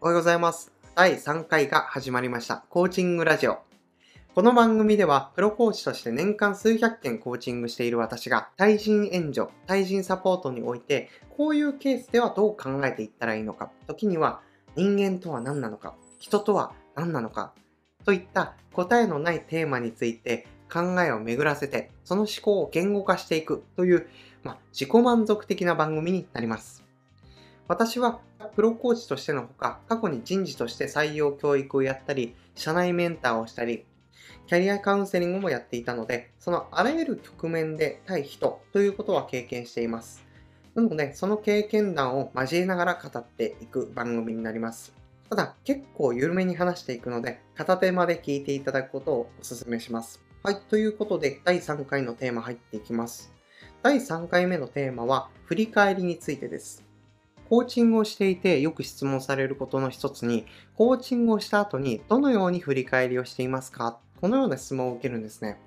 [0.00, 0.72] おはようございます。
[0.94, 2.64] 第3回が始まりました。
[2.68, 3.58] コーチングラジオ。
[4.32, 14.40] この番組では、プロコーチとして年間数百件コーチングしている私が、対人援助、対人サポートにおいて、こういうケースではどう考えていったらいいのか、時には
[14.76, 17.52] 人間とは何なのか、人とは何なのか、
[18.04, 24.06] といった答えのないテーマについて考えを巡らせて、その思考を言語化していくという、
[24.44, 26.87] ま、自己満足的な番組になります。
[27.68, 28.20] 私は
[28.56, 33.84] プロコーチとしてのほか、過去に人事として採用教育をやったり、社内メンターをしたり、
[34.46, 40.24] キャリアカウンセリングもやっていたので、そのあらゆる局面で対人ということは経験しています。
[40.74, 44.94] なので、その経験談を交えながら語っていく番組になります。
[45.28, 50.24] ただ、結構緩めに話していくので、片手まで聞いていただくことをお勧めします。
[50.42, 53.30] はい、ということで、第3回のテーマ入っていきます。
[53.82, 56.87] 第3回目のテーマは、振り返りについてです。
[57.48, 63.98] コーチングをしていてよく質問されることの一つに、コーチングをした後にどのように振り返りをしていますか？
[64.20, 65.58] このような質問を受けるんですね。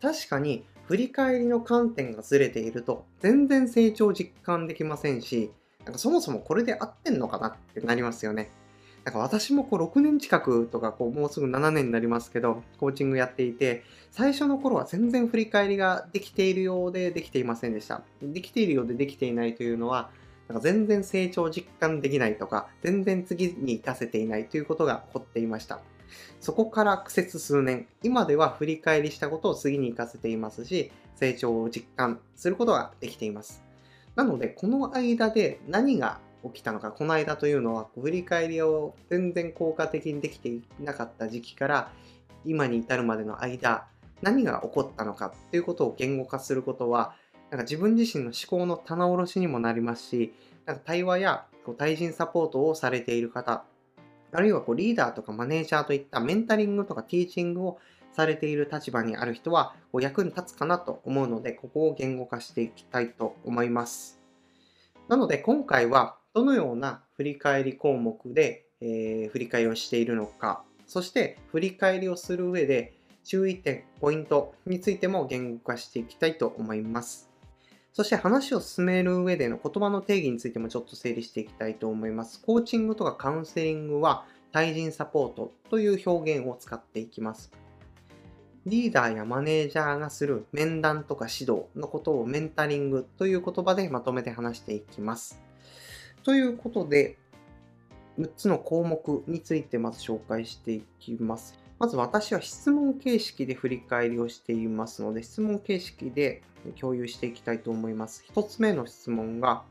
[0.00, 5.52] 確かに、振り返りの観点がずれていると、全然成長を実感できませんし、
[5.84, 8.50] なんかそもそもこれで合ってんのかなってなりますよね。
[9.04, 18.02] なんか私もこう6年近くとかこうもうすぐ7年になりますけど、コーチングやっていて、最初の頃は全然振り返りができているようでできていませんでした。
[18.22, 20.10] できているようでできていないというのは、
[20.50, 25.80] なんか全然成長実感できないとか、全然次に活かせていないということが起こっていました。
[26.40, 33.62] そこから苦節数年、今では振り返りしたことを次に活かせていますし、成長を実感することができています。
[34.16, 41.92] なので、この間で何が起きたのか、この間というのは、振り返りを全然効果的にできていなかった時期から、
[42.44, 43.86] 今に至るまでの間、
[44.20, 47.14] 何が起こったのかということを言語化することは、
[47.50, 50.32] なんか自分自身の思考の棚卸しにもなりますし、
[50.66, 53.64] なんか対話やこう対人サポートをされている方、
[54.32, 57.78] あるいはこうリーダーとかマネージャーといったメンタリングとかティーチングを
[58.12, 64.20] されている立場にある人はこう役に立つかなと思うので、ここを言語化していきたいと思います。
[65.08, 72.94] なので今回はどのような振り返り項目で、えー振り返りをしているのか、そして振り返りをする上で
[73.24, 77.29] 注意点、ポイントについても言語化していきたいと思います。
[77.92, 82.40] そして話を進める上での言葉の定義についてもちょっと整理していきたいと思います。
[82.40, 87.52] コーチングとかカウンセリングは対人サポートという表現を使っていきます。
[88.66, 95.40] リーダーやマネージャーがする面談とか指導のことをメンタリングという言葉でまとめて話していきます。
[96.22, 97.18] ということで、
[98.18, 101.59] 6つの項目についてまず紹介していきます。
[101.80, 106.42] まず私は質問形式で振り返りをしていますので、質問形式で
[106.78, 108.22] 共有していきたいと思います。
[108.34, 109.62] 1つ目の質問が、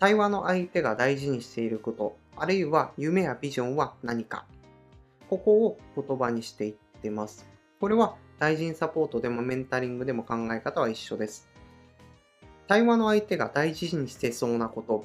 [0.00, 4.46] 対話の相手が大事にしていること、あるいは夢やビジョンは何か。
[5.30, 7.48] ここを言葉にしていってます。
[7.78, 11.48] これは対人サポートでもメンタリングでも考え方は一緒です。
[12.66, 15.04] 対話の相手が大事にしてそうなこと、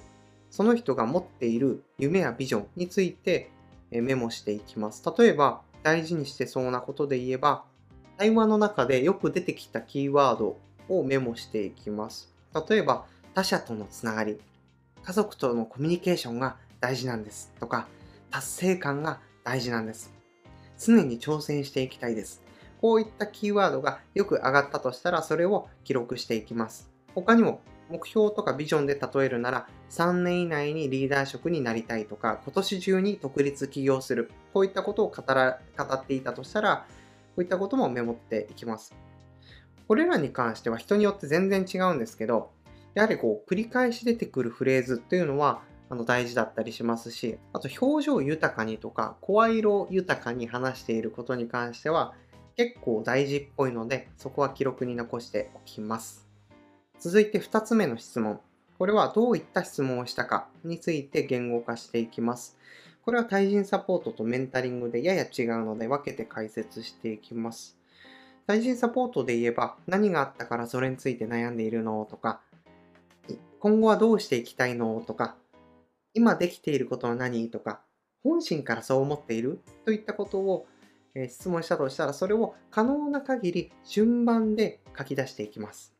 [0.49, 3.51] その人が持っている夢やビジョンについて
[3.91, 5.03] メモしていきます。
[5.15, 7.63] 例えば、大事にしてそうなことで言えば、
[8.17, 10.57] 対話の中でよく出てきたキーワード
[10.89, 12.35] をメモしていきます。
[12.69, 14.37] 例えば、他者とのつながり、
[15.01, 17.87] 家族とのコミュニケーションが大事なんですとか、
[18.31, 20.11] 達成感が大事なんです。
[20.77, 22.41] 常に挑戦していきたいです。
[22.81, 26.89] こういったキーワードがよく上がったとしたら、それを記録していきます。
[27.15, 34.31] 他にも、目標とかビジョンで例えるなら、3年以内にリーダー職になりたいとか、今年中に独立起業する。
[34.53, 36.85] こういったことを語ら語っていたとしたら、
[37.35, 38.93] こういったこともメモっていきます。
[39.87, 42.51] これらに関しては人によって全然違うんですけど、
[42.93, 52.15] やはりこう繰り返し出てくるフレーズっていうのはあの大事だったりしますし、あと表情豊かにとか声色豊かに話していることに関しては
[52.57, 56.26] 結構大事っぽいので、そこは記録に残しておきます。
[56.99, 58.39] 続いて2つ目の質問。
[58.77, 62.57] これはどういった質問をしたかについて言語化していきます。
[63.05, 67.77] これは対人サポートとメンタリングでやや違うので分けて解説していきます。
[68.47, 72.41] 対人サポートで言えば何があったからそれについて悩んでいるのとか、
[73.59, 75.35] 今後はどうしていきたいのとか、
[76.13, 77.81] 今できていることは何とか、
[78.23, 80.67] 本心からそう思っているといったことを、
[81.29, 85.96] 質問したとしたら、それを可能な限り順番で書き出していきます。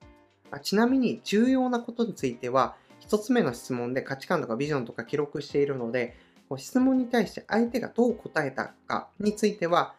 [0.51, 6.15] あちなみに重要なことについては、一つ目の質問で価値観とかビジョンとか記録しているので、
[6.57, 9.94] 質問に対して相手がどう答えたかについては、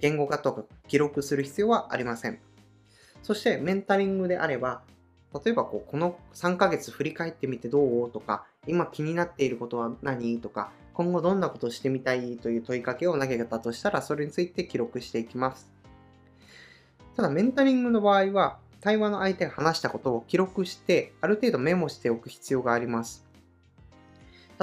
[0.00, 2.38] 言語化とか記録する必要はありません。
[3.22, 4.82] そしてメンタリングであれば、
[5.44, 8.10] 例えばこうこの3ヶ月振り返ってみてどう？
[8.10, 10.40] とか、今気になっていることは何？
[10.40, 12.38] とか、今後どんなことをしてみたい？
[12.38, 15.70] という問いかけを投げたとしたら、それについて記録していきます。
[17.16, 23.26] ただ、メンタリングの場合は、対話の相手が話したことを記録して、ある程度メモしておく必要があります。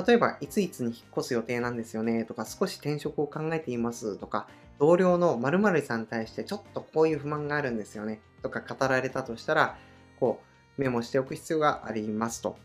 [0.08, 4.48] 例えば、いついつに引っ越す予定なんですよねとか、少し転職を考えていますとか、
[4.80, 9.78] 同僚の〇〇さんに対してちょっとこういう不満があるんですよねとか語られたとしたら、
[10.22, 10.40] こ
[10.78, 12.56] う、メモしておく必要がありますと。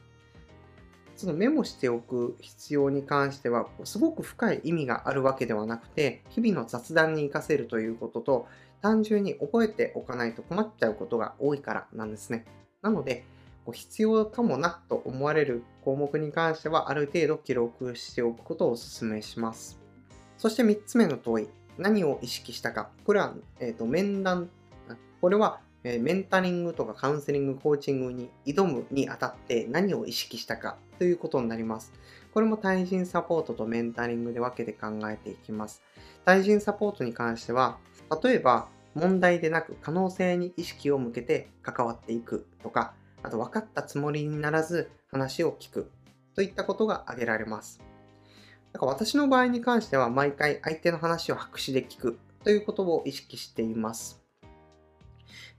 [1.17, 8.47] そのメモしておく必要に関しては、すごく深い意味があるわけではなくて、日々の雑談に活かせるということと、
[8.81, 12.45] 単純に覚えておかないと困っちゃうことが多いからなんですね。
[12.83, 13.25] なので、
[13.73, 19.79] 必要かもなと思われる項目に関しては、ある程度記録しておくことをお勧めします。
[20.37, 22.91] そして3つ目の問い、何を意識したか。
[23.05, 24.49] これは、えーと、面談、
[25.21, 31.93] これは、えー、メンタリングとかカウンセリング、コーチングに挑むにあたって何を意識したかということになります。
[32.33, 35.83] これも対人サポートとメンタリングで分けて考えていきます。
[36.25, 37.79] 対人サポートに関しては、
[38.23, 45.91] 例えば問題でなく可能性に意識を向けて関わっていくとか、あと分かったつもりにならず話を聞く
[46.35, 47.81] といったことが挙げられます。
[48.73, 54.23] だから私の場合に関しては毎回相手の話を白紙で聞くということを意識しています。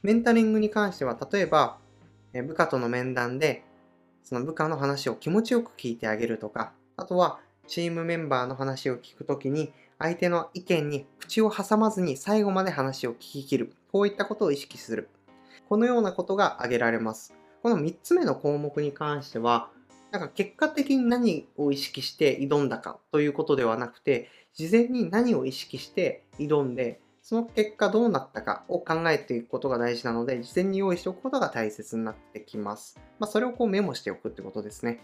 [0.01, 1.77] メンタリングに関しては例えば
[2.33, 3.63] 部下との面談で
[4.23, 13.73] その部下の話を気持ちよく聞いてあげるとか、あとはチームメンバーの話を聞くときに相手の意見に口を挟まずに最後まで話を聞き切る。
[13.91, 15.09] こういったことを意識する。
[15.67, 17.33] このようなことが挙げられます。
[17.61, 19.69] この3つ目の項目に関しては、
[20.11, 32.97] なんか結果的に何を意識して挑んだかということではなくて、事前に何を意識して挑んで、その結果どうなったかを考えていくことが大事なので、事前に用意しておくことが大切になってきます。
[33.19, 35.01] まあ、それをこうメモしておくってことですね。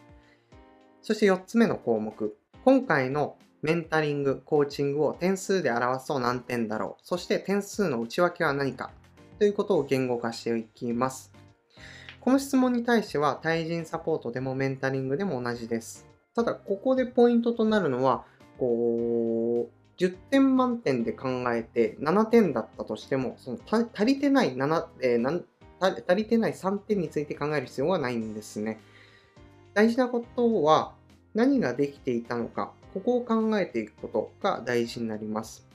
[1.01, 2.35] そして4つ目の項目。
[2.63, 7.01] 今回のメンタリング、コーチングを点数で表すと何点だろう。
[7.01, 8.91] そして点数の内訳は何か
[9.39, 11.33] ということを言語化していきます。
[12.19, 16.07] この質問に対しては対人サポートでもメンタリングでも同じです。
[16.35, 18.25] ただ、ここでポイントとなるのは、
[18.59, 25.41] こう、10点満点で考えて7点だったとしても、その足りてない7、えー、
[25.79, 28.79] 足りてない3点について考える必要はないんですね。
[29.73, 30.93] 大事なことは
[31.33, 35.67] 何ができていたのか、ここを考えていくことが大事になります。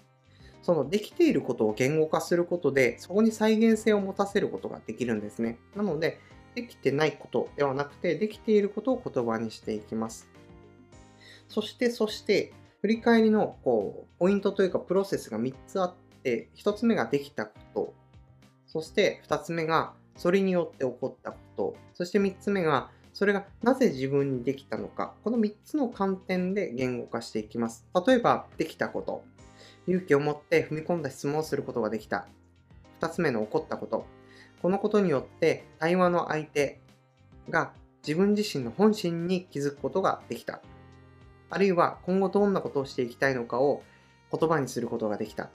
[0.62, 5.58] そのできていることを言語化することで、そこに再現性を持たせることができるんですね。
[5.76, 6.18] なので、
[6.54, 10.30] できてないことではなくて、できていることを言葉にしていきます。
[11.48, 17.94] そして、そして、振り返りのこうポイントというかプロセスが3つあって、1つ目ができたこと、
[18.66, 27.86] そして2つ目がそれによって起こったこと、そして3つ目がそれがなぜ自分にできたのか、この3つの観点で言語化していきます。
[28.06, 29.24] 例えば、できたこと、
[29.86, 32.26] 勇気を持って踏み込んだ質問をすることができた。
[33.00, 34.06] 2つ目の起こったこと、
[34.62, 36.80] このことによって対話の相手
[37.48, 37.72] が
[38.06, 40.60] 自分自身の本心に気づくことができた。
[41.48, 43.82] あるいは今後どんなことをしていきたいのかを
[44.32, 45.50] 言葉にすることができた。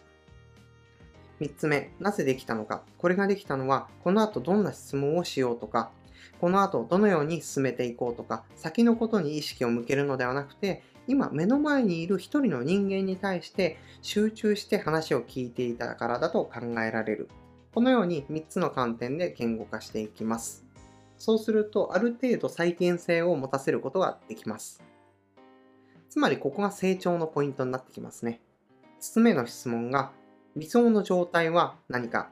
[1.40, 2.84] 3つ目、なぜできたのか。
[2.98, 5.92] これができたのは、この後どんな質問をしようとか、
[6.40, 17.30] この後どのように進めていこうとか、先のことに意識を向けるのではなくて、今目の前にいる一人の人間に対して集中して話を聞いていたからだと考えられる
[17.76, 20.64] このように3つの観点で言語化していきます。
[21.18, 24.82] そうすると、ある程度再現性を持たせることができます。
[26.10, 28.40] つまり、ここが成長のポイントになってきますね。
[29.00, 30.14] 5つ目の質問が、
[30.56, 32.30] 理想の状態は何か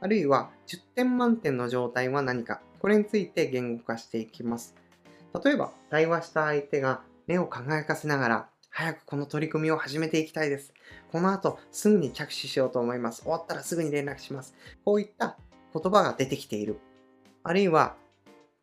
[0.00, 4.74] あるいは10点満点の状態は何かこれについて言語化していきます。
[5.44, 10.74] 例えば、対話した相手が目を輝かせながら早くこの取り組みを始めていきたいです。
[11.10, 13.22] この後すぐに着手しようと思います。
[13.22, 14.54] 終わったらすぐに連絡します。
[14.84, 15.38] こういった
[15.72, 16.78] 言葉が出てきている。
[17.42, 17.96] あるいは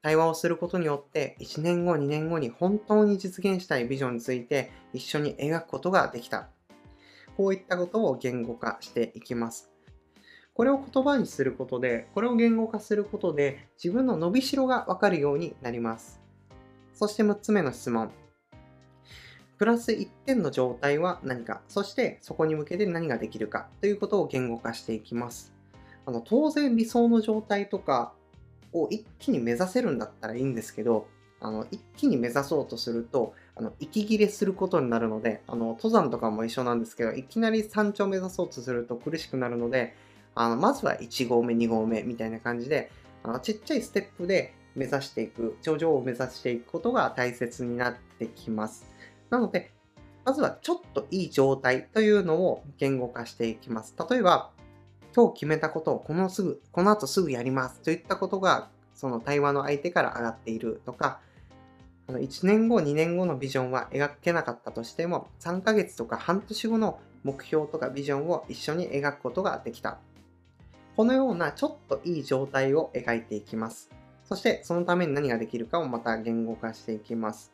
[0.03, 6.49] 対話をすることによって1年後、2年後に本当に実現したいビジョンについて一緒に描くことができた。
[7.35, 9.72] こういったことを言語化していきます。
[10.55, 16.21] これを言葉にすることで、これを言語化することで自分の伸びしろがわかるようになります。
[16.93, 18.11] そして6つ目の質問。
[19.57, 23.67] プラス1点の状態は何か、そしてそこに向けて何ができるか？
[23.81, 25.53] ということを言語化していきます。
[26.05, 28.13] あの当然理想の状態とか
[28.73, 31.07] を一気に目指せるんだったらいいんですけど、
[31.39, 39.95] あの一気に目指そうとすると、あの息切れすることになるので、あの登山とかも一緒なんですけど、いきなり山頂を目指そうとすると苦しくなるので、
[40.35, 42.91] あのまずは1合目、2合目みたいな感じで、
[43.23, 48.85] あのちっちゃいステップで目指していく、頂上を目指していくことが大切になってきます。
[49.29, 49.71] なので、
[50.25, 53.93] まずはちょっといい状態というのを言語化していきます。
[54.09, 54.51] 例えば、
[55.15, 61.19] 今日決めたことをこのすぐ、この後すぐやりますといったことが、その対話の相手から上がっているとか、
[62.07, 69.99] あの1年後、2年後のビジョンは描けなかったとしても、3ヶ月とか半年後の目標とかビジョンを一緒に描くことができた。
[70.95, 73.89] このようなちょっといい状態を描いていきます。
[74.25, 77.51] そしてそのために何ができるかをまた言語化していきます。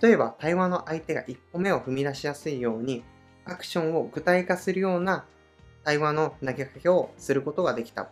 [0.00, 3.04] 例えば対話の相手が一歩目を踏み出しやすいように
[3.44, 5.26] アクションを具体化するような
[5.84, 8.10] 対話の投げかけをすることができた。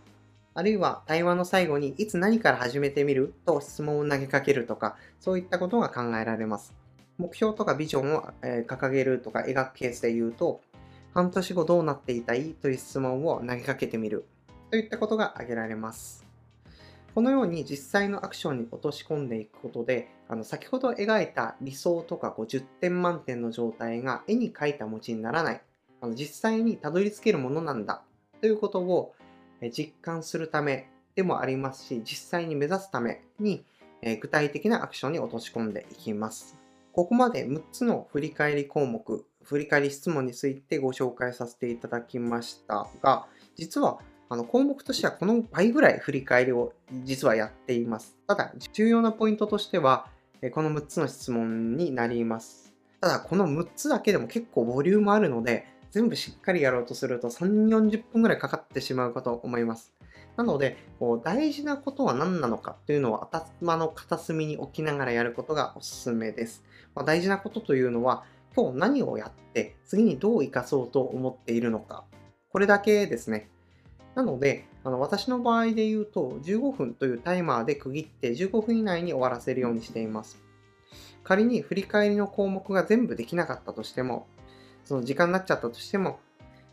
[0.53, 6.75] あるいは対話の最後にいつ何から始めてみると質問を投げかけるとかそういったことが考えられます。
[7.17, 10.61] 目標とかビジョンを掲げるとか描くケースで言うと
[11.15, 14.27] 半年後どうなっていたいという質問を投げかけてみる
[14.71, 16.27] といったことが挙げられます。
[17.15, 25.63] このように実際のアクションに落とし込んでいくことで、あの先ほど描いた理想とか50点満点の状態が絵に描いた餅にならない、
[26.01, 28.03] あの実際にたどり着けるものなんだ
[28.41, 29.15] ということを
[29.73, 33.65] 実感するためでもありますし、実際に目指すために
[34.21, 36.57] 具体的なアクションに落とし込んでいきます。
[36.93, 43.99] ここまで6つの振り返り項目、振り返り質問についてご紹介させていただきましたが、実は
[44.31, 48.17] あの項目としてはこの倍ぐらい振り返りを実はやっています。
[48.27, 50.09] ただ、重要なポイントとしては、
[50.53, 52.75] この6つの質問になります。
[53.01, 59.95] ただ、この6つだけでも結構ボリュームあるので、全部しっかりやろうとすると3、40分ぐらいかかってしまうかと思います。
[60.37, 66.63] なので、こう大事なことは何なのかというのを頭の片隅に置きながらやることがおすすめです。
[66.95, 72.05] まあ、大事なことというのは、今日何をやって次にどう生かそうと思っているのか。
[72.51, 73.51] これだけですね。
[74.15, 80.39] なので、あの私の場合で言うと、15分というタイマーで区切って15分以内に終わらせるようにしています。
[81.25, 84.27] 仮に振り返りの項目が全部できなかったとしても、
[84.85, 86.21] その時間になっちゃったとしても、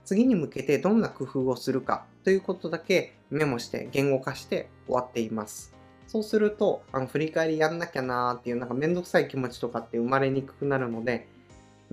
[0.05, 5.75] 次に向けてどんな工夫をするかということだけメモして言語化して終わっています。
[6.07, 11.27] そうすると、あの振り返りやんなきゃなーっていうなんかめんどくさい気持ちとかって生まれにくくなるので、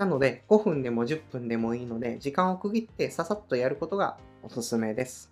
[0.02, 5.30] なので5分でも10分でもいいので、時間を区切ってささっとやることがおすすめです。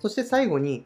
[0.00, 0.84] そして最後に、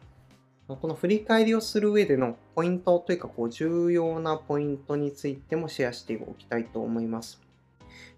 [0.69, 7.41] この振り返りをする上でのポイントというか、こう重要なポイントについてもシェアしておきたいと思います。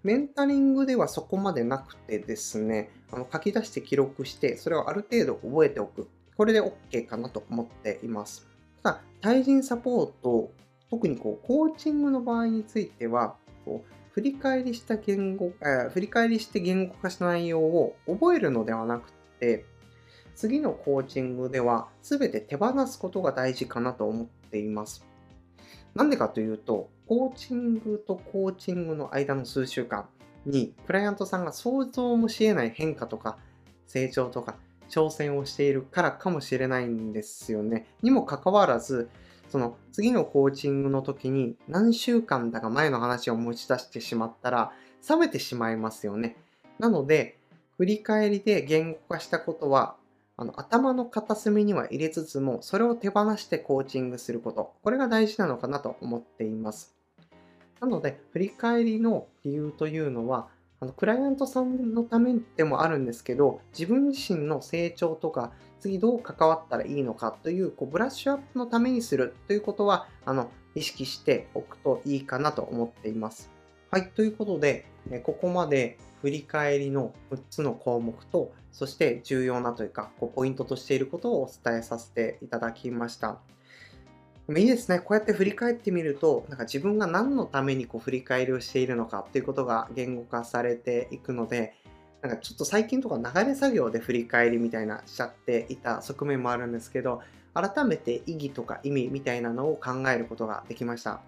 [0.03, 6.07] メンタリングではそこまでなくてですね、あの書き出して記録して、それをある程度覚えておく。
[6.37, 8.47] これで OK かなと思っています。
[8.83, 10.53] ただ、対人サポート、
[10.91, 19.65] 特にこうコーチングの場合については、こう振り返りした言語、え振り返りして言語化した内容を覚えるのではなくて、
[20.35, 25.07] 次のコーチングでは全て手放すことが大事かなと思っています。
[25.95, 30.09] なんでかというと、コーチングとコーチングの間の数週間
[30.45, 33.39] に、クライアントさんが想像もし得ない変化とか、
[33.87, 34.57] 成長とか、
[34.91, 37.87] 挑戦をしているからかもしれないんですよね。
[38.03, 39.11] にもかかわらず、
[39.49, 44.73] その次のコーチングの時に何週間だか前の話を持ち出してしまったら
[45.09, 46.37] 冷めてしまいますよね。
[46.78, 47.38] なので、
[47.76, 49.97] 振り返りで言語化したことは
[50.40, 56.95] あの頭の片隅には入れつつも、それを手放してコーチングすること、これが大事なのかなと思っています。
[57.81, 60.47] なので、振り返りの理由というのは、
[60.80, 73.50] あのクライアントさんのためでもあるんですけど、自分自身の成長とか、次どう関わったらいいのかというこうブラッシュアップのためにするということは、あの意識しておくといいかなと思っています。
[73.90, 74.87] はい、ということで、
[75.25, 83.40] ここまで振り返りの6つの項目と、そして重要なというか、こうポイントとしていることをお伝えさせていただきました。
[84.49, 84.99] でもいいですね。
[84.99, 91.75] こうやって振り返ってみると、なんか自分が何のためにこう振り返りをしているのかっていうことが言語化されていくので、
[92.23, 97.21] なんかちょっと最近とか流れ作業で振り返りみたいなしちゃっていた側面もあるんですけど、
[97.52, 101.21] 改めて意義とか意味みたいなのを考えることができました。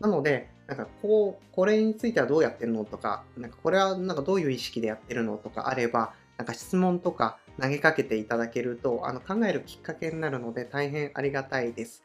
[0.00, 12.04] なので、なんかこう、これについてはどうやってるのとか、なんかこれはなんかどういう意識でやってるのとかあれば、なんか質問とか投げかけていただけると、あの考えるきっかけになるので大変ありがたいです。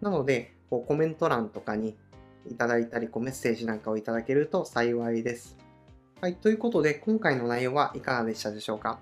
[0.00, 1.96] なので、こうコメント欄とかに
[2.50, 5.56] いただいたり、こうメッセージなんかをいただけると幸いです。
[6.20, 8.98] はい、ということで、今回の内容はいかがでしたでしょうか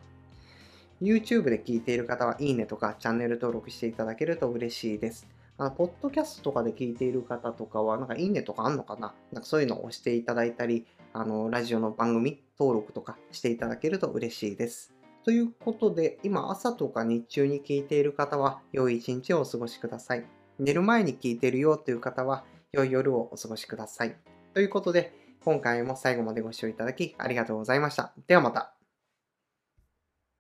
[1.01, 5.27] ?YouTube で聞いている方は、いいねとかチャンネル登録していただけると嬉しいです。
[5.57, 9.15] あの、ポッドキャストとかで聞いている方とかは、なんかいいねとかあんのかな？
[9.33, 14.93] なんかそういうのを押していただいたり、あの、ラジオの番組登録とかしていただけると嬉しいです。
[15.25, 20.25] ということで、今朝とか日中に聞いている方は、良い一日をお過ごしください。
[20.59, 24.17] 寝る前に聞いているよという方は、良い夜をお過ごしください。
[24.55, 25.13] ということで、
[25.45, 28.13] 今回も最後までご視聴いただきありがとうございました。
[28.27, 28.76] ではまた。